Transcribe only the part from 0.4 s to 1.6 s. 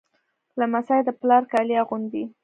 لمسی د پلار